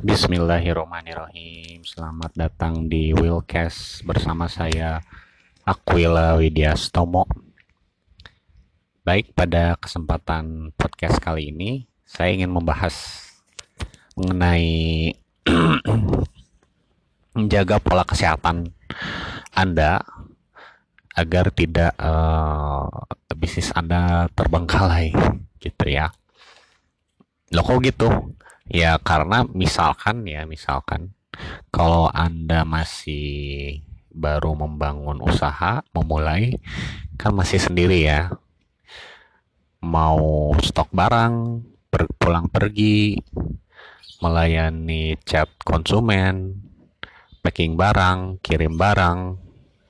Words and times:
Bismillahirrahmanirrahim. 0.00 1.84
Selamat 1.84 2.32
datang 2.32 2.88
di 2.88 3.12
Willcast 3.12 4.00
bersama 4.00 4.48
saya 4.48 5.04
Aquila 5.60 6.40
Widyastomo. 6.40 7.28
Baik, 9.04 9.36
pada 9.36 9.76
kesempatan 9.76 10.72
podcast 10.72 11.20
kali 11.20 11.52
ini 11.52 11.84
saya 12.08 12.32
ingin 12.32 12.48
membahas 12.48 12.96
mengenai 14.16 15.12
menjaga 17.36 17.76
pola 17.76 18.08
kesehatan 18.08 18.72
Anda 19.52 20.00
agar 21.12 21.52
tidak 21.52 21.92
uh, 22.00 22.88
bisnis 23.36 23.68
Anda 23.76 24.32
terbengkalai 24.32 25.12
gitu 25.60 25.84
ya. 25.92 26.08
Loh 27.52 27.68
kok 27.68 27.84
gitu? 27.84 28.08
Ya 28.70 29.02
karena 29.02 29.42
misalkan 29.50 30.22
ya 30.30 30.46
misalkan 30.46 31.10
kalau 31.74 32.06
Anda 32.14 32.62
masih 32.62 33.82
baru 34.14 34.54
membangun 34.54 35.18
usaha, 35.18 35.82
memulai 35.90 36.54
kan 37.18 37.34
masih 37.34 37.58
sendiri 37.58 38.06
ya. 38.06 38.30
Mau 39.82 40.54
stok 40.62 40.86
barang, 40.94 41.66
pulang 42.20 42.46
pergi, 42.46 43.18
melayani 44.22 45.18
chat 45.26 45.50
konsumen, 45.66 46.62
packing 47.42 47.74
barang, 47.74 48.38
kirim 48.38 48.78
barang 48.78 49.40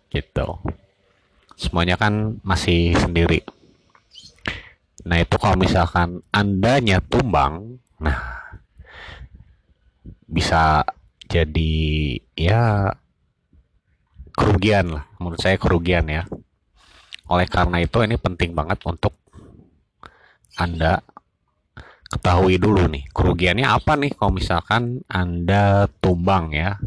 gitu. 0.09 0.57
Semuanya 1.59 2.01
kan 2.01 2.41
masih 2.41 2.97
sendiri. 2.97 3.45
Nah, 5.05 5.21
itu 5.21 5.37
kalau 5.37 5.57
misalkan 5.61 6.25
Andanya 6.33 7.01
tumbang, 7.05 7.81
nah 8.01 8.40
bisa 10.31 10.87
jadi 11.27 11.75
ya 12.39 12.95
kerugian 14.33 14.95
lah. 14.95 15.05
Menurut 15.19 15.43
saya 15.43 15.59
kerugian 15.59 16.07
ya. 16.07 16.25
Oleh 17.31 17.47
karena 17.51 17.83
itu 17.83 17.99
ini 18.03 18.17
penting 18.19 18.55
banget 18.55 18.79
untuk 18.87 19.15
anda 20.59 21.03
ketahui 22.11 22.59
dulu 22.59 22.91
nih 22.91 23.07
kerugiannya 23.15 23.71
apa 23.71 23.95
nih 23.95 24.19
kalau 24.19 24.35
misalkan 24.35 25.03
anda 25.11 25.91
tumbang 25.99 26.55
ya. 26.55 26.79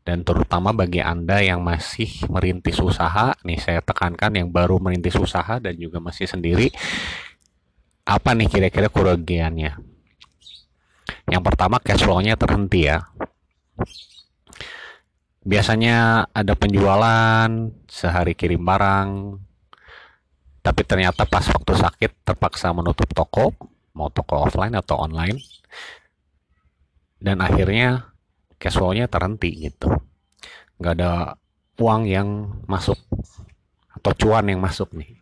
Dan 0.00 0.24
terutama 0.24 0.72
bagi 0.72 0.98
anda 0.98 1.38
yang 1.44 1.60
masih 1.60 2.08
merintis 2.32 2.80
usaha 2.80 3.36
nih 3.44 3.60
saya 3.60 3.80
tekankan 3.84 4.32
yang 4.32 4.48
baru 4.48 4.80
merintis 4.80 5.14
usaha 5.14 5.60
dan 5.60 5.76
juga 5.76 6.00
masih 6.00 6.26
sendiri 6.26 6.72
apa 8.08 8.34
nih 8.34 8.48
kira-kira 8.50 8.90
kerugiannya 8.90 9.89
yang 11.30 11.46
pertama 11.46 11.78
cash 11.78 12.02
flow-nya 12.02 12.34
terhenti 12.34 12.90
ya. 12.90 13.06
Biasanya 15.40 16.28
ada 16.34 16.52
penjualan, 16.52 17.48
sehari 17.88 18.36
kirim 18.36 18.60
barang, 18.60 19.40
tapi 20.60 20.82
ternyata 20.84 21.24
pas 21.24 21.46
waktu 21.48 21.72
sakit 21.72 22.12
terpaksa 22.26 22.74
menutup 22.76 23.08
toko, 23.16 23.56
mau 23.96 24.12
toko 24.12 24.44
offline 24.44 24.76
atau 24.76 25.00
online, 25.00 25.40
dan 27.16 27.40
akhirnya 27.40 28.12
cash 28.60 28.76
flow-nya 28.76 29.08
terhenti 29.08 29.70
gitu. 29.70 29.88
Nggak 30.76 30.94
ada 31.00 31.12
uang 31.80 32.04
yang 32.04 32.28
masuk 32.68 33.00
atau 33.96 34.12
cuan 34.18 34.44
yang 34.44 34.60
masuk 34.60 34.92
nih. 34.92 35.16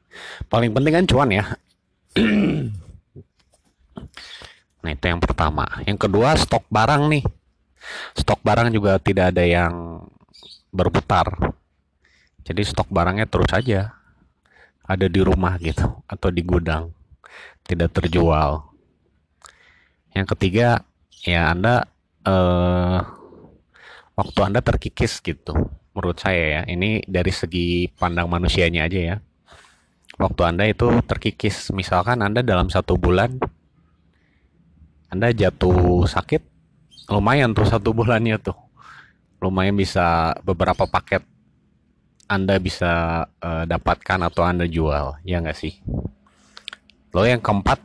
Paling 0.50 0.74
penting 0.74 0.94
kan 0.98 1.06
cuan 1.06 1.30
ya. 1.30 1.44
Nah, 4.88 4.96
itu 4.96 5.04
yang 5.04 5.20
pertama. 5.20 5.68
Yang 5.84 6.08
kedua, 6.08 6.32
stok 6.32 6.64
barang 6.72 7.12
nih. 7.12 7.20
Stok 8.16 8.40
barang 8.40 8.72
juga 8.72 8.96
tidak 8.96 9.36
ada 9.36 9.44
yang 9.44 10.00
berputar. 10.72 11.28
Jadi 12.40 12.64
stok 12.64 12.88
barangnya 12.88 13.28
terus 13.28 13.52
saja 13.52 13.92
ada 14.88 15.06
di 15.12 15.20
rumah 15.20 15.60
gitu 15.60 15.84
atau 16.08 16.32
di 16.32 16.40
gudang. 16.40 16.88
Tidak 17.68 17.92
terjual. 17.92 18.64
Yang 20.16 20.26
ketiga, 20.32 20.80
ya 21.20 21.52
Anda 21.52 21.84
eh, 22.24 22.98
waktu 24.16 24.40
Anda 24.40 24.64
terkikis 24.64 25.20
gitu. 25.20 25.68
Menurut 25.92 26.16
saya 26.16 26.64
ya, 26.64 26.72
ini 26.72 27.04
dari 27.04 27.28
segi 27.28 27.92
pandang 27.92 28.32
manusianya 28.32 28.88
aja 28.88 29.00
ya. 29.04 29.16
Waktu 30.16 30.48
Anda 30.48 30.64
itu 30.64 30.88
terkikis, 31.04 31.76
misalkan 31.76 32.24
Anda 32.24 32.40
dalam 32.40 32.72
satu 32.72 32.96
bulan 32.96 33.36
anda 35.08 35.32
jatuh 35.32 36.04
sakit, 36.04 36.44
lumayan 37.08 37.56
tuh 37.56 37.64
satu 37.64 37.96
bulannya 37.96 38.36
tuh. 38.36 38.56
Lumayan 39.40 39.72
bisa 39.72 40.36
beberapa 40.44 40.84
paket 40.84 41.24
Anda 42.28 42.60
bisa 42.60 43.24
uh, 43.40 43.64
dapatkan 43.64 44.20
atau 44.28 44.44
Anda 44.44 44.68
jual, 44.68 45.16
ya 45.24 45.40
nggak 45.40 45.56
sih? 45.56 45.80
Lalu 47.16 47.32
yang 47.32 47.40
keempat, 47.40 47.80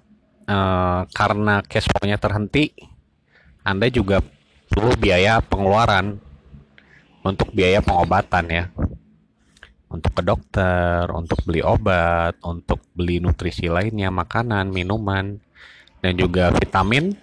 uh, 0.51 1.07
karena 1.15 1.63
cash 1.63 1.87
flow-nya 1.87 2.19
terhenti, 2.19 2.75
Anda 3.63 3.87
juga 3.87 4.19
perlu 4.67 4.99
biaya 4.99 5.39
pengeluaran 5.39 6.19
untuk 7.23 7.55
biaya 7.55 7.79
pengobatan 7.79 8.45
ya. 8.51 8.65
Untuk 9.87 10.11
ke 10.11 10.25
dokter, 10.27 11.07
untuk 11.13 11.39
beli 11.47 11.63
obat, 11.63 12.35
untuk 12.43 12.83
beli 12.91 13.23
nutrisi 13.23 13.71
lainnya, 13.71 14.11
makanan, 14.11 14.73
minuman, 14.73 15.39
dan 16.03 16.19
juga 16.19 16.51
vitamin 16.51 17.15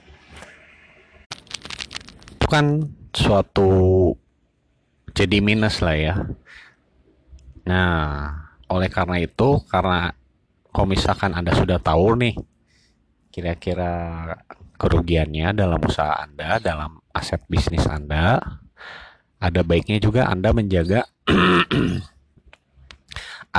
itu 2.32 2.46
kan 2.48 2.88
suatu 3.12 3.68
jadi 5.12 5.44
minus 5.44 5.84
lah 5.84 5.96
ya. 6.00 6.14
Nah, 7.68 7.92
oleh 8.72 8.88
karena 8.88 9.20
itu, 9.20 9.60
karena 9.68 10.16
kalau 10.72 10.88
misalkan 10.88 11.36
Anda 11.36 11.52
sudah 11.52 11.76
tahu 11.76 12.16
nih, 12.16 12.34
kira-kira 13.28 13.92
kerugiannya 14.80 15.52
dalam 15.52 15.76
usaha 15.84 16.16
Anda, 16.16 16.56
dalam 16.56 17.04
aset 17.12 17.44
bisnis 17.52 17.84
Anda, 17.84 18.40
ada 19.36 19.60
baiknya 19.60 20.00
juga 20.00 20.24
Anda 20.30 20.56
menjaga 20.56 21.04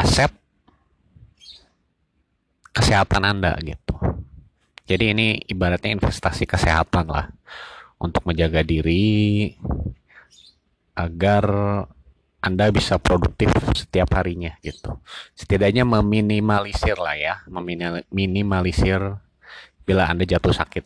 aset 0.01 0.33
kesehatan 2.73 3.21
Anda 3.21 3.53
gitu. 3.61 3.93
Jadi 4.91 5.16
ini 5.16 5.28
ibaratnya 5.47 5.96
investasi 5.96 6.44
kesehatan 6.44 7.07
lah 7.07 7.31
untuk 7.96 8.28
menjaga 8.28 8.59
diri 8.59 9.56
agar 11.00 11.47
Anda 12.44 12.68
bisa 12.75 13.00
produktif 13.00 13.56
setiap 13.72 14.12
harinya 14.19 14.52
gitu. 14.59 15.00
Setidaknya 15.31 15.88
meminimalisir 15.88 17.00
lah 17.00 17.16
ya, 17.16 17.40
meminimalisir 17.47 19.00
bila 19.88 20.12
Anda 20.12 20.28
jatuh 20.28 20.52
sakit. 20.52 20.84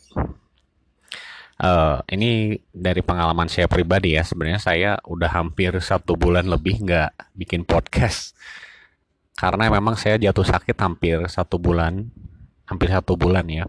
Uh, 1.56 2.04
ini 2.12 2.60
dari 2.70 3.00
pengalaman 3.00 3.48
saya 3.50 3.66
pribadi 3.66 4.14
ya, 4.14 4.22
sebenarnya 4.22 4.62
saya 4.62 4.92
udah 5.08 5.32
hampir 5.34 5.72
satu 5.82 6.14
bulan 6.20 6.46
lebih 6.46 6.84
nggak 6.84 7.34
bikin 7.34 7.64
podcast 7.64 8.36
karena 9.36 9.68
memang 9.68 10.00
saya 10.00 10.16
jatuh 10.16 10.48
sakit 10.48 10.76
hampir 10.80 11.20
satu 11.28 11.60
bulan, 11.60 12.08
hampir 12.68 12.88
satu 12.88 13.20
bulan 13.20 13.48
ya. 13.48 13.66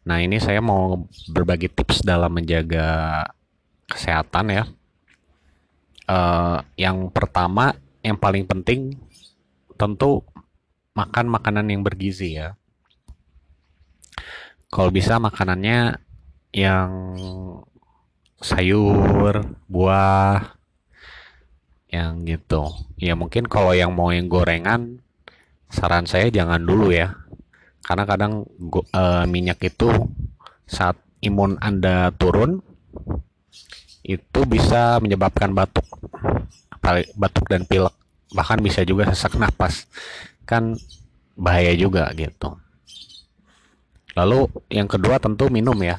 Nah, 0.00 0.18
ini 0.24 0.40
saya 0.40 0.64
mau 0.64 1.04
berbagi 1.28 1.68
tips 1.68 2.00
dalam 2.00 2.32
menjaga 2.32 3.28
kesehatan 3.84 4.46
ya. 4.48 4.64
Uh, 6.10 6.58
yang 6.74 7.12
pertama, 7.12 7.76
yang 8.00 8.16
paling 8.16 8.48
penting 8.48 8.96
tentu 9.76 10.24
makan 10.96 11.28
makanan 11.28 11.68
yang 11.68 11.84
bergizi 11.84 12.40
ya. 12.40 12.56
Kalau 14.72 14.88
bisa 14.88 15.20
makanannya 15.20 16.00
yang 16.54 16.90
sayur, 18.40 19.54
buah, 19.68 20.56
yang 21.92 22.24
gitu. 22.24 22.72
Ya 22.96 23.12
mungkin 23.18 23.50
kalau 23.50 23.76
yang 23.76 23.92
mau 23.92 24.14
yang 24.14 24.30
gorengan, 24.30 25.02
saran 25.68 26.06
saya 26.08 26.32
jangan 26.32 26.62
dulu 26.62 26.90
ya 26.90 27.14
karena 27.90 28.06
kadang 28.06 28.46
uh, 28.94 29.26
minyak 29.26 29.58
itu 29.66 29.90
saat 30.62 30.94
imun 31.26 31.58
Anda 31.58 32.14
turun 32.14 32.62
itu 34.06 34.40
bisa 34.46 35.02
menyebabkan 35.02 35.50
batuk. 35.50 35.82
Batuk 37.18 37.50
dan 37.50 37.66
pilek. 37.66 37.90
Bahkan 38.30 38.62
bisa 38.62 38.86
juga 38.86 39.10
sesak 39.10 39.34
napas. 39.34 39.90
Kan 40.46 40.78
bahaya 41.34 41.74
juga 41.74 42.06
gitu. 42.14 42.54
Lalu 44.14 44.46
yang 44.70 44.86
kedua 44.86 45.18
tentu 45.18 45.50
minum 45.50 45.74
ya. 45.82 45.98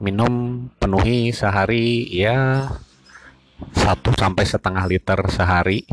Minum 0.00 0.64
penuhi 0.80 1.28
sehari 1.28 2.08
ya 2.08 2.72
satu 3.76 4.16
sampai 4.16 4.48
setengah 4.48 4.88
liter 4.88 5.20
sehari. 5.28 5.84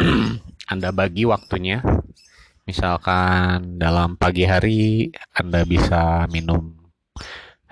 Anda 0.72 0.88
bagi 0.96 1.28
waktunya 1.28 1.84
Misalkan 2.62 3.82
dalam 3.82 4.14
pagi 4.14 4.46
hari 4.46 5.10
Anda 5.34 5.66
bisa 5.66 6.30
minum 6.30 6.78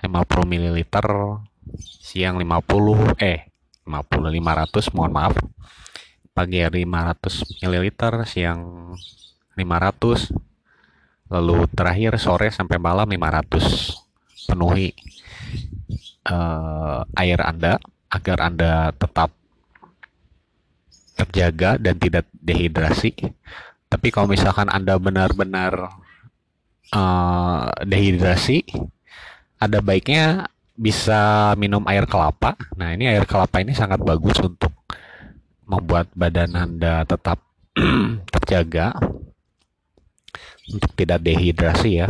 50 0.02 0.50
ml 0.50 0.78
siang 1.78 2.34
50 2.40 3.14
eh 3.22 3.46
50 3.86 3.86
500 3.86 4.94
mohon 4.96 5.12
maaf 5.14 5.38
pagi 6.34 6.58
hari 6.58 6.82
500 6.82 7.62
ml 7.62 7.86
siang 8.26 8.90
500 9.54 10.34
lalu 11.30 11.70
terakhir 11.70 12.18
sore 12.18 12.50
sampai 12.50 12.82
malam 12.82 13.06
500 13.06 14.50
penuhi 14.50 14.90
uh, 16.26 17.06
air 17.14 17.38
Anda 17.46 17.78
agar 18.10 18.38
Anda 18.42 18.90
tetap 18.90 19.30
terjaga 21.14 21.76
dan 21.76 22.00
tidak 22.00 22.26
dehidrasi. 22.32 23.12
Tapi 23.90 24.14
kalau 24.14 24.30
misalkan 24.30 24.70
Anda 24.70 24.94
benar-benar 25.02 25.90
uh, 26.94 27.66
dehidrasi, 27.82 28.62
ada 29.58 29.82
baiknya 29.82 30.46
bisa 30.78 31.52
minum 31.58 31.82
air 31.90 32.06
kelapa. 32.06 32.54
Nah, 32.78 32.94
ini 32.94 33.10
air 33.10 33.26
kelapa 33.26 33.58
ini 33.58 33.74
sangat 33.74 33.98
bagus 33.98 34.38
untuk 34.38 34.70
membuat 35.66 36.06
badan 36.14 36.54
Anda 36.54 37.02
tetap 37.02 37.42
terjaga 38.38 38.94
untuk 40.70 40.90
tidak 40.94 41.18
dehidrasi 41.26 42.06
ya. 42.06 42.08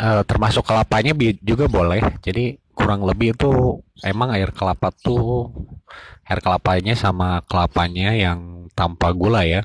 Uh, 0.00 0.22
termasuk 0.24 0.62
kelapanya 0.62 1.12
juga 1.42 1.66
boleh. 1.66 2.00
Jadi 2.22 2.56
kurang 2.80 3.04
lebih 3.04 3.36
itu 3.36 3.84
emang 4.00 4.32
air 4.32 4.48
kelapa 4.56 4.88
tuh 4.88 5.52
air 6.24 6.40
kelapanya 6.40 6.96
sama 6.96 7.44
kelapanya 7.44 8.16
yang 8.16 8.72
tanpa 8.72 9.12
gula 9.12 9.44
ya. 9.44 9.60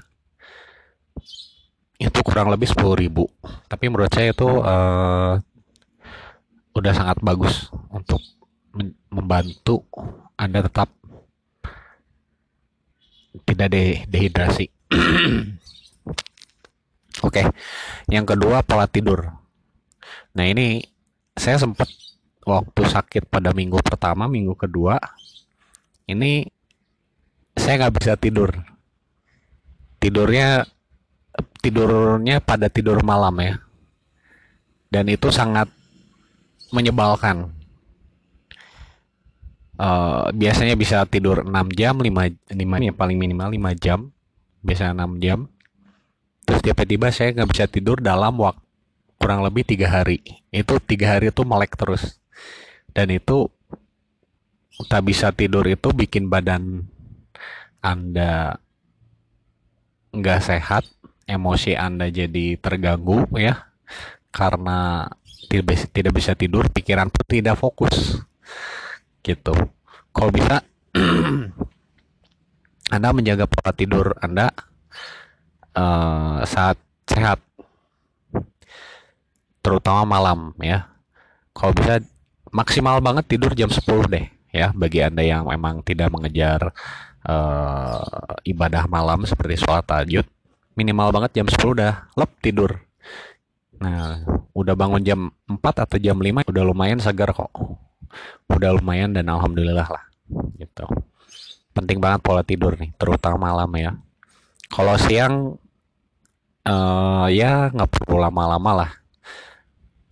Itu 1.95 2.19
kurang 2.27 2.51
lebih 2.51 2.67
10.000 2.67 3.07
tapi 3.71 3.85
menurut 3.87 4.11
saya 4.11 4.35
itu 4.35 4.43
uh, 4.45 5.39
udah 6.75 6.93
sangat 6.93 7.23
bagus 7.23 7.71
untuk 7.87 8.19
membantu 9.07 9.87
anda 10.35 10.59
tetap 10.59 10.91
tidak 13.47 13.67
de 13.71 14.03
dehidrasi. 14.11 14.67
Oke 17.23 17.41
okay. 17.41 17.45
yang 18.11 18.27
kedua 18.27 18.59
pola 18.67 18.91
tidur. 18.91 19.31
Nah 20.35 20.45
ini 20.51 20.83
saya 21.35 21.55
sempat 21.55 21.87
waktu 22.45 22.81
sakit 22.85 23.25
pada 23.27 23.49
minggu 23.51 23.81
pertama 23.81 24.29
minggu 24.29 24.53
kedua 24.53 25.01
ini 26.05 26.45
saya 27.57 27.87
nggak 27.87 27.95
bisa 27.97 28.13
tidur. 28.19 28.51
Tidurnya 29.97 30.67
tidurnya 31.63 32.43
pada 32.43 32.69
tidur 32.69 33.01
malam 33.01 33.33
ya. 33.41 33.57
Dan 34.91 35.09
itu 35.09 35.33
sangat 35.33 35.71
menyebalkan. 36.69 37.49
Uh, 39.75 40.31
biasanya 40.31 40.79
bisa 40.79 41.03
tidur 41.03 41.43
6 41.43 41.51
jam 41.75 41.99
5 41.99 42.07
5 42.07 42.55
ya 42.63 42.93
paling 42.95 43.19
minimal 43.19 43.51
5 43.51 43.75
jam 43.75 43.99
biasanya 44.63 45.03
6 45.03 45.19
jam. 45.19 45.39
Terus 46.47 46.61
tiba-tiba 46.63 47.11
saya 47.11 47.35
nggak 47.35 47.49
bisa 47.51 47.65
tidur 47.67 47.99
dalam 47.99 48.39
waktu 48.39 48.61
kurang 49.19 49.41
lebih 49.43 49.67
tiga 49.67 49.89
hari. 49.89 50.21
Itu 50.53 50.79
tiga 50.79 51.17
hari 51.17 51.33
itu 51.33 51.41
melek 51.43 51.75
terus 51.75 52.21
dan 52.95 53.11
itu 53.11 53.51
tak 54.87 55.03
bisa 55.05 55.35
tidur 55.35 55.67
itu 55.67 55.91
bikin 55.91 56.31
badan 56.31 56.87
anda 57.83 58.57
nggak 60.15 60.41
sehat 60.41 60.87
emosi 61.25 61.73
Anda 61.73 62.09
jadi 62.13 62.55
terganggu 62.61 63.25
ya 63.35 63.65
karena 64.29 65.09
tidak 65.45 66.13
bisa, 66.17 66.33
tidur, 66.33 66.67
pikiran 66.73 67.07
pun 67.07 67.23
tidak 67.23 67.55
fokus. 67.55 68.19
Gitu. 69.21 69.53
Kalau 70.11 70.31
bisa 70.33 70.61
Anda 72.95 73.09
menjaga 73.13 73.49
pola 73.49 73.71
tidur 73.73 74.13
Anda 74.21 74.51
uh, 75.75 76.45
saat 76.45 76.77
sehat 77.09 77.41
terutama 79.61 80.05
malam 80.05 80.53
ya. 80.61 80.89
Kalau 81.55 81.73
bisa 81.73 82.03
maksimal 82.55 83.03
banget 83.03 83.35
tidur 83.35 83.51
jam 83.51 83.67
10 83.67 83.83
deh 84.07 84.25
ya 84.55 84.71
bagi 84.71 85.03
Anda 85.03 85.27
yang 85.27 85.43
memang 85.51 85.83
tidak 85.83 86.07
mengejar 86.07 86.71
uh, 87.27 88.39
ibadah 88.47 88.87
malam 88.87 89.27
seperti 89.27 89.59
sholat 89.59 89.83
tahajud 89.83 90.23
minimal 90.75 91.09
banget 91.15 91.41
jam 91.41 91.47
10 91.47 91.75
udah 91.79 91.93
lep 92.13 92.31
tidur. 92.43 92.71
Nah, 93.79 94.23
udah 94.55 94.75
bangun 94.75 95.01
jam 95.03 95.19
4 95.47 95.59
atau 95.87 95.97
jam 95.99 96.19
5 96.19 96.51
udah 96.51 96.63
lumayan 96.63 96.99
segar 96.99 97.31
kok. 97.31 97.51
Udah 98.51 98.75
lumayan 98.75 99.15
dan 99.15 99.27
alhamdulillah 99.31 99.87
lah. 99.87 100.03
Gitu. 100.59 100.85
Penting 101.75 101.99
banget 101.99 102.23
pola 102.23 102.43
tidur 102.43 102.75
nih, 102.79 102.91
terutama 102.95 103.51
malam 103.51 103.71
ya. 103.75 103.91
Kalau 104.71 104.95
siang 104.99 105.59
uh, 106.67 107.27
ya 107.31 107.71
nggak 107.71 107.89
perlu 107.91 108.19
lama-lama 108.19 108.71
lah. 108.85 108.91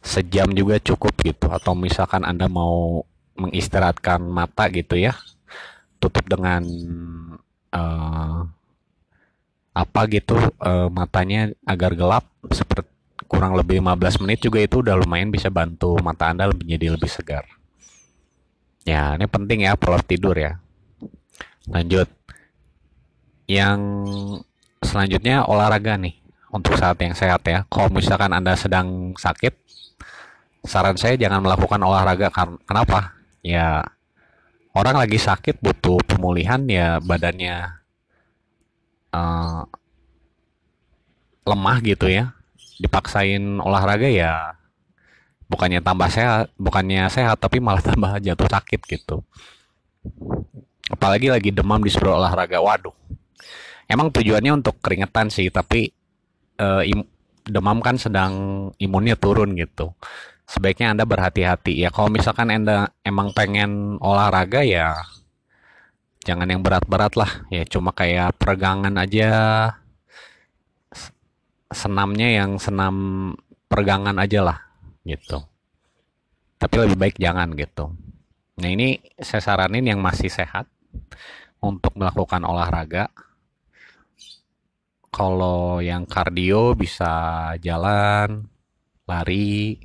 Sejam 0.04 0.52
juga 0.52 0.78
cukup 0.84 1.16
gitu. 1.24 1.48
Atau 1.48 1.74
misalkan 1.74 2.28
Anda 2.28 2.52
mau 2.52 3.08
mengistirahatkan 3.40 4.20
mata 4.22 4.68
gitu 4.70 5.00
ya. 5.00 5.16
Tutup 5.98 6.28
dengan 6.28 6.62
uh, 7.72 8.44
apa 9.74 10.02
gitu 10.06 10.38
uh, 10.62 10.92
matanya 10.94 11.50
agar 11.66 11.98
gelap 11.98 12.30
seperti 12.54 12.92
kurang 13.26 13.58
lebih 13.58 13.82
15 13.82 14.22
menit 14.22 14.46
juga 14.46 14.62
itu 14.62 14.86
udah 14.86 14.94
lumayan 14.94 15.34
bisa 15.34 15.50
bantu 15.50 15.98
mata 16.06 16.30
Anda 16.30 16.46
lebih 16.52 16.70
jadi 16.70 16.94
lebih 16.94 17.10
segar. 17.10 17.48
Ya, 18.84 19.16
ini 19.16 19.26
penting 19.26 19.64
ya 19.66 19.80
pola 19.80 19.98
tidur 20.04 20.36
ya. 20.36 20.60
Lanjut. 21.72 22.12
Yang 23.48 23.80
selanjutnya 24.84 25.48
olahraga 25.48 25.96
nih 25.96 26.23
untuk 26.54 26.78
saat 26.78 27.02
yang 27.02 27.18
sehat 27.18 27.42
ya. 27.50 27.66
Kalau 27.66 27.90
misalkan 27.90 28.30
Anda 28.30 28.54
sedang 28.54 29.18
sakit, 29.18 29.54
saran 30.64 30.96
saya 30.96 31.18
jangan 31.18 31.42
melakukan 31.42 31.82
olahraga 31.82 32.30
kenapa? 32.64 33.18
Ya 33.42 33.82
orang 34.74 34.98
lagi 34.98 35.18
sakit 35.22 35.62
butuh 35.62 36.02
pemulihan 36.06 36.62
ya 36.66 36.98
badannya 36.98 37.84
uh, 39.14 39.62
lemah 41.46 41.78
gitu 41.86 42.10
ya 42.10 42.34
dipaksain 42.82 43.62
olahraga 43.62 44.10
ya 44.10 44.58
bukannya 45.46 45.86
tambah 45.86 46.10
sehat 46.10 46.50
bukannya 46.58 47.06
sehat 47.14 47.38
tapi 47.38 47.62
malah 47.62 47.86
tambah 47.94 48.18
jatuh 48.18 48.50
sakit 48.50 48.82
gitu 48.90 49.22
apalagi 50.90 51.30
lagi 51.30 51.54
demam 51.54 51.80
disuruh 51.80 52.18
olahraga 52.18 52.58
waduh 52.60 52.96
emang 53.86 54.10
tujuannya 54.10 54.58
untuk 54.58 54.82
keringetan 54.82 55.30
sih 55.30 55.54
tapi 55.54 55.94
uh, 56.60 56.84
im 56.86 57.06
demam 57.44 57.84
kan 57.84 58.00
sedang 58.00 58.34
imunnya 58.80 59.20
turun 59.20 59.56
gitu. 59.60 59.92
Sebaiknya 60.48 60.96
anda 60.96 61.04
berhati-hati. 61.08 61.76
Ya 61.76 61.90
kalau 61.92 62.12
misalkan 62.12 62.52
anda 62.52 62.92
emang 63.04 63.32
pengen 63.36 64.00
olahraga 64.00 64.64
ya 64.64 64.96
jangan 66.24 66.48
yang 66.48 66.64
berat-berat 66.64 67.14
lah. 67.20 67.32
Ya 67.52 67.68
cuma 67.68 67.92
kayak 67.92 68.40
peregangan 68.40 68.96
aja. 68.96 69.32
Senamnya 71.74 72.30
yang 72.30 72.62
senam 72.62 72.96
peregangan 73.68 74.16
aja 74.22 74.46
lah 74.46 74.60
gitu. 75.04 75.42
Tapi 76.62 76.76
lebih 76.80 76.98
baik 77.00 77.16
jangan 77.20 77.52
gitu. 77.58 77.92
Nah 78.62 78.70
ini 78.70 79.02
saya 79.20 79.42
saranin 79.42 79.84
yang 79.84 80.00
masih 80.00 80.30
sehat 80.30 80.70
untuk 81.60 81.98
melakukan 81.98 82.46
olahraga 82.46 83.10
kalau 85.14 85.78
yang 85.80 86.10
kardio 86.10 86.74
bisa 86.74 87.54
jalan 87.62 88.50
lari 89.06 89.78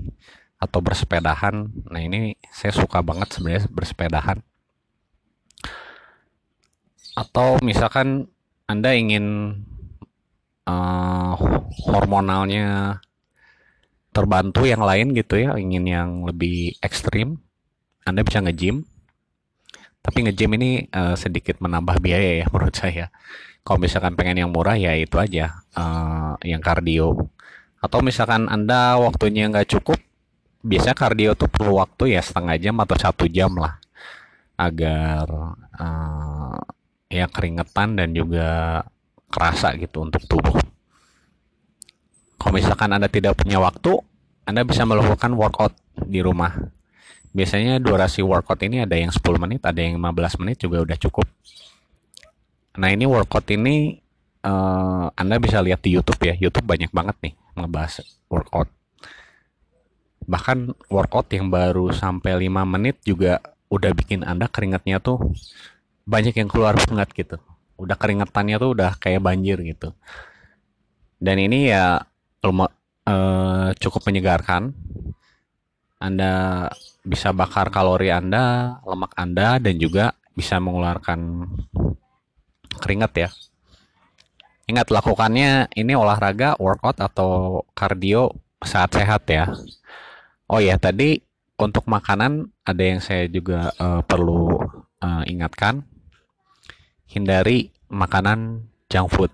atau 0.56 0.80
bersepedahan 0.80 1.68
nah 1.92 2.00
ini 2.00 2.34
saya 2.48 2.72
suka 2.72 3.04
banget 3.04 3.28
sebenarnya 3.36 3.68
bersepedahan 3.68 4.40
atau 7.18 7.58
misalkan 7.66 8.30
Anda 8.70 8.94
ingin 8.94 9.58
uh, 10.70 11.34
hormonalnya 11.82 13.02
terbantu 14.14 14.70
yang 14.70 14.86
lain 14.86 15.10
gitu 15.18 15.34
ya, 15.42 15.58
ingin 15.58 15.84
yang 15.88 16.10
lebih 16.22 16.78
ekstrim, 16.78 17.42
Anda 18.06 18.22
bisa 18.22 18.38
nge-gym. 18.38 18.86
Tapi 19.98 20.18
nge-gym 20.30 20.54
ini 20.62 20.70
uh, 20.94 21.18
sedikit 21.18 21.58
menambah 21.58 21.98
biaya 21.98 22.44
ya 22.44 22.46
menurut 22.54 22.76
saya. 22.78 23.10
Kalau 23.68 23.84
misalkan 23.84 24.16
pengen 24.16 24.48
yang 24.48 24.48
murah 24.48 24.80
ya 24.80 24.96
itu 24.96 25.20
aja, 25.20 25.60
uh, 25.76 26.40
yang 26.40 26.64
kardio. 26.64 27.28
Atau 27.84 28.00
misalkan 28.00 28.48
Anda 28.48 28.96
waktunya 28.96 29.44
nggak 29.52 29.76
cukup, 29.76 30.00
biasanya 30.64 30.96
kardio 30.96 31.36
tuh 31.36 31.52
perlu 31.52 31.76
waktu 31.76 32.16
ya 32.16 32.24
setengah 32.24 32.56
jam 32.56 32.80
atau 32.80 32.96
satu 32.96 33.28
jam 33.28 33.52
lah 33.60 33.76
agar 34.56 35.28
uh, 35.76 36.56
ya 37.12 37.28
keringetan 37.28 38.00
dan 38.00 38.16
juga 38.16 38.80
kerasa 39.28 39.76
gitu 39.76 40.00
untuk 40.00 40.24
tubuh. 40.24 40.56
Kalau 42.40 42.52
misalkan 42.56 42.88
Anda 42.96 43.12
tidak 43.12 43.36
punya 43.36 43.60
waktu, 43.60 44.00
Anda 44.48 44.64
bisa 44.64 44.88
melakukan 44.88 45.36
workout 45.36 45.76
di 46.08 46.24
rumah. 46.24 46.56
Biasanya 47.36 47.76
durasi 47.84 48.24
workout 48.24 48.64
ini 48.64 48.80
ada 48.80 48.96
yang 48.96 49.12
10 49.12 49.20
menit, 49.36 49.60
ada 49.60 49.76
yang 49.76 50.00
15 50.00 50.40
menit 50.40 50.56
juga 50.56 50.80
udah 50.80 50.96
cukup. 50.96 51.28
Nah 52.78 52.94
ini 52.94 53.04
workout 53.10 53.50
ini 53.50 53.98
uh, 54.46 55.10
Anda 55.18 55.42
bisa 55.42 55.58
lihat 55.58 55.82
di 55.82 55.98
YouTube 55.98 56.22
ya. 56.22 56.34
YouTube 56.38 56.64
banyak 56.64 56.94
banget 56.94 57.16
nih 57.18 57.34
ngebahas 57.58 58.06
workout. 58.30 58.70
Bahkan 60.22 60.86
workout 60.86 61.26
yang 61.34 61.50
baru 61.50 61.90
sampai 61.90 62.46
5 62.46 62.62
menit 62.78 63.02
juga 63.02 63.42
udah 63.68 63.90
bikin 63.92 64.22
Anda 64.22 64.46
keringatnya 64.46 65.02
tuh 65.02 65.34
banyak 66.06 66.38
yang 66.38 66.46
keluar 66.46 66.78
banget 66.78 67.10
gitu. 67.18 67.36
Udah 67.74 67.98
keringetannya 67.98 68.56
tuh 68.62 68.70
udah 68.78 68.94
kayak 69.02 69.26
banjir 69.26 69.58
gitu. 69.66 69.90
Dan 71.18 71.42
ini 71.42 71.74
ya 71.74 71.98
uh, 72.46 73.68
cukup 73.74 74.02
menyegarkan. 74.06 74.70
Anda 75.98 76.70
bisa 77.02 77.34
bakar 77.34 77.74
kalori 77.74 78.14
Anda, 78.14 78.78
lemak 78.86 79.18
Anda, 79.18 79.58
dan 79.58 79.82
juga 79.82 80.14
bisa 80.38 80.62
mengeluarkan 80.62 81.42
keringat 82.78 83.12
ya. 83.18 83.28
Ingat 84.68 84.92
lakukannya 84.92 85.72
ini 85.74 85.92
olahraga, 85.96 86.54
workout 86.60 87.00
atau 87.00 87.64
kardio 87.72 88.36
saat 88.62 88.92
sehat 88.94 89.26
ya. 89.28 89.50
Oh 90.48 90.60
ya 90.60 90.76
tadi 90.80 91.20
untuk 91.58 91.84
makanan 91.90 92.52
ada 92.62 92.82
yang 92.84 93.00
saya 93.02 93.26
juga 93.26 93.72
uh, 93.76 94.00
perlu 94.04 94.62
uh, 95.02 95.22
ingatkan. 95.26 95.84
Hindari 97.08 97.72
makanan 97.88 98.68
junk 98.92 99.08
food 99.10 99.32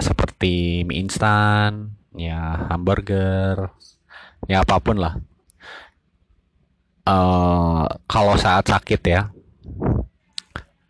seperti 0.00 0.82
mie 0.88 1.04
instan, 1.04 1.94
ya 2.16 2.66
hamburger, 2.72 3.70
ya 4.48 4.64
apa 4.64 4.80
pun 4.80 4.96
lah. 4.98 5.20
Uh, 7.04 7.84
kalau 8.08 8.34
saat 8.40 8.66
sakit 8.68 9.00
ya, 9.04 9.28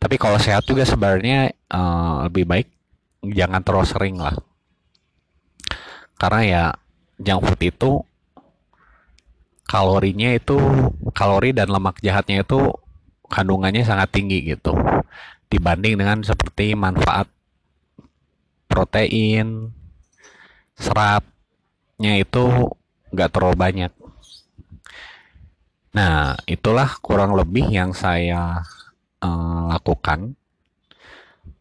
tapi 0.01 0.17
kalau 0.17 0.41
sehat 0.41 0.65
juga 0.65 0.89
sebenarnya 0.89 1.53
uh, 1.69 2.25
lebih 2.25 2.49
baik 2.49 2.69
jangan 3.21 3.61
terlalu 3.61 3.87
sering 3.87 4.17
lah. 4.17 4.33
Karena 6.17 6.41
ya 6.41 6.65
junk 7.21 7.45
food 7.45 7.61
itu 7.61 7.91
kalorinya 9.69 10.33
itu 10.33 10.57
kalori 11.13 11.53
dan 11.53 11.69
lemak 11.69 12.01
jahatnya 12.01 12.43
itu 12.43 12.73
kandungannya 13.29 13.85
sangat 13.85 14.09
tinggi 14.09 14.57
gitu. 14.57 14.73
Dibanding 15.53 16.01
dengan 16.01 16.25
seperti 16.25 16.73
manfaat 16.73 17.29
protein 18.73 19.69
seratnya 20.81 22.17
itu 22.17 22.73
nggak 23.13 23.31
terlalu 23.37 23.57
banyak. 23.61 23.93
Nah 25.93 26.41
itulah 26.49 26.89
kurang 27.05 27.37
lebih 27.37 27.69
yang 27.69 27.93
saya 27.93 28.65
uh, 29.21 29.71
lakukan 29.73 30.35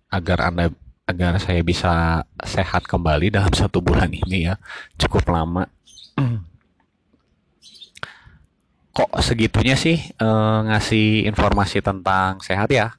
agar 0.09 0.49
anda 0.49 0.73
agar 1.09 1.41
saya 1.41 1.65
bisa 1.65 2.21
sehat 2.45 2.85
kembali 2.85 3.33
dalam 3.33 3.49
satu 3.59 3.81
bulan 3.81 4.13
ini 4.13 4.51
ya. 4.51 4.55
Cukup 5.01 5.25
lama. 5.29 5.65
Kok 8.95 9.21
segitunya 9.23 9.79
sih 9.79 9.97
uh, 10.19 10.65
ngasih 10.69 11.25
informasi 11.29 11.79
tentang 11.81 12.37
sehat 12.43 12.69
ya? 12.69 12.93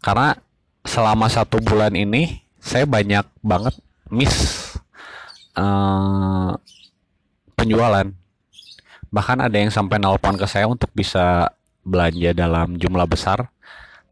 Karena 0.00 0.36
selama 0.82 1.28
satu 1.30 1.58
bulan 1.62 1.94
ini 1.94 2.42
saya 2.62 2.86
banyak 2.86 3.26
banget 3.42 3.74
miss 4.08 4.70
uh, 5.58 6.54
penjualan. 7.58 8.06
Bahkan 9.12 9.38
ada 9.44 9.56
yang 9.58 9.68
sampai 9.68 10.00
nelpon 10.00 10.38
ke 10.40 10.46
saya 10.48 10.64
untuk 10.70 10.88
bisa 10.94 11.52
belanja 11.82 12.30
dalam 12.32 12.78
jumlah 12.78 13.04
besar 13.10 13.50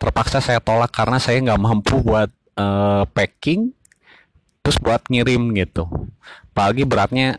terpaksa 0.00 0.40
saya 0.40 0.64
tolak 0.64 0.88
karena 0.88 1.20
saya 1.20 1.36
nggak 1.44 1.60
mampu 1.60 2.00
buat 2.00 2.32
uh, 2.56 3.04
packing 3.12 3.76
terus 4.64 4.80
buat 4.80 5.04
ngirim 5.12 5.52
gitu. 5.60 5.84
Apalagi 6.56 6.88
beratnya 6.88 7.36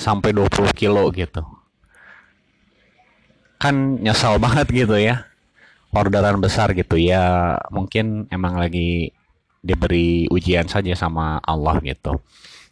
sampai 0.00 0.32
20 0.32 0.72
kilo 0.72 1.04
gitu. 1.12 1.44
Kan 3.60 4.00
nyesal 4.00 4.40
banget 4.40 4.66
gitu 4.72 4.96
ya 4.96 5.28
orderan 5.92 6.40
besar 6.40 6.72
gitu. 6.72 6.96
Ya 6.96 7.60
mungkin 7.68 8.24
emang 8.32 8.56
lagi 8.56 9.12
diberi 9.60 10.26
ujian 10.32 10.72
saja 10.72 10.96
sama 10.96 11.44
Allah 11.44 11.76
gitu. 11.84 12.16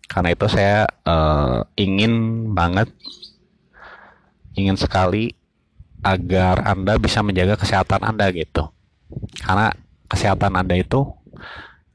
Karena 0.09 0.33
itu 0.33 0.49
saya 0.49 0.89
uh, 1.05 1.63
ingin 1.77 2.51
banget 2.57 2.89
ingin 4.57 4.81
sekali 4.81 5.37
agar 6.01 6.65
Anda 6.65 6.97
bisa 6.97 7.21
menjaga 7.21 7.61
kesehatan 7.61 8.01
Anda 8.03 8.33
gitu 8.33 8.73
karena 9.41 9.73
kesehatan 10.07 10.55
anda 10.55 10.77
itu 10.77 11.09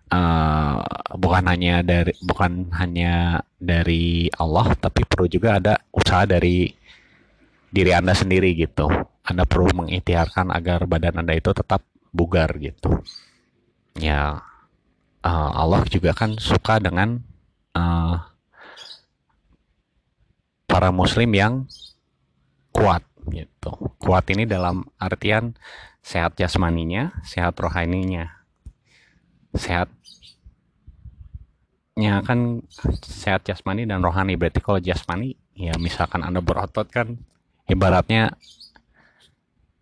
uh, 0.10 0.82
bukan 1.16 1.44
hanya 1.46 1.86
dari 1.86 2.14
bukan 2.26 2.74
hanya 2.74 3.46
dari 3.58 4.30
Allah 4.38 4.74
tapi 4.78 5.06
perlu 5.06 5.30
juga 5.30 5.62
ada 5.62 5.74
usaha 5.94 6.26
dari 6.26 6.70
diri 7.70 7.92
anda 7.92 8.16
sendiri 8.16 8.56
gitu. 8.56 8.88
Anda 9.26 9.44
perlu 9.44 9.74
mengikhtiarkan 9.74 10.54
agar 10.54 10.86
badan 10.86 11.26
anda 11.26 11.34
itu 11.34 11.52
tetap 11.52 11.82
bugar 12.14 12.56
gitu. 12.62 13.02
Ya 13.98 14.40
uh, 15.26 15.52
Allah 15.52 15.84
juga 15.90 16.14
kan 16.14 16.38
suka 16.38 16.80
dengan 16.80 17.20
uh, 17.74 18.16
para 20.70 20.90
muslim 20.94 21.34
yang 21.34 21.54
kuat 22.72 23.04
gitu. 23.32 23.72
Kuat 23.98 24.30
ini 24.32 24.46
dalam 24.46 24.86
artian 25.02 25.58
sehat 26.06 26.38
jasmaninya, 26.38 27.18
sehat 27.26 27.58
rohaninya. 27.58 28.30
Sehatnya 29.58 29.90
kan 32.22 32.62
sehat 33.02 33.50
jasmani 33.50 33.90
dan 33.90 34.06
rohani. 34.06 34.38
Berarti 34.38 34.62
kalau 34.62 34.78
jasmani, 34.78 35.34
ya 35.58 35.74
misalkan 35.82 36.22
Anda 36.22 36.46
berotot 36.46 36.86
kan 36.94 37.18
ibaratnya 37.66 38.38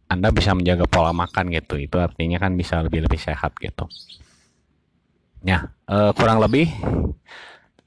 Anda 0.07 0.31
bisa 0.31 0.55
menjaga 0.55 0.87
pola 0.87 1.11
makan 1.11 1.51
gitu. 1.51 1.75
Itu 1.75 1.99
artinya 1.99 2.39
kan 2.39 2.55
bisa 2.55 2.79
lebih-lebih 2.87 3.19
sehat 3.19 3.59
gitu. 3.59 3.91
Ya, 5.43 5.75
uh, 5.91 6.15
kurang 6.15 6.39
lebih 6.39 6.71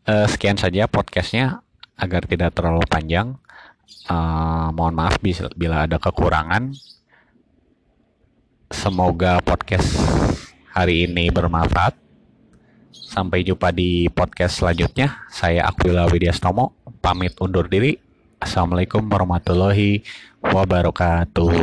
uh, 0.05 0.28
sekian 0.28 0.61
saja 0.61 0.85
podcastnya 0.93 1.64
agar 1.97 2.28
tidak 2.28 2.52
terlalu 2.52 2.85
panjang. 2.85 3.40
Uh, 4.12 4.69
mohon 4.76 4.93
maaf 4.93 5.16
bila 5.57 5.88
ada 5.88 5.97
kekurangan. 5.97 6.76
Semoga 8.71 9.39
podcast 9.47 9.95
hari 10.75 11.07
ini 11.07 11.31
bermanfaat. 11.31 11.95
Sampai 12.91 13.47
jumpa 13.47 13.71
di 13.71 14.11
podcast 14.11 14.59
selanjutnya. 14.59 15.23
Saya 15.31 15.71
Aquila 15.71 16.11
Widyastomo, 16.11 16.75
pamit 16.99 17.39
undur 17.39 17.71
diri. 17.71 18.03
Assalamualaikum 18.43 19.07
warahmatullahi 19.07 20.03
wabarakatuh. 20.43 21.55